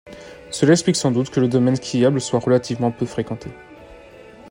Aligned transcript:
Cela 0.49 0.71
explique 0.71 0.95
sans 0.95 1.11
doute 1.11 1.29
que 1.29 1.39
le 1.39 1.47
domaine 1.47 1.75
skiable 1.75 2.19
soit 2.21 2.39
relativement 2.39 2.89
peu 2.89 3.05
fréquenté. 3.05 3.49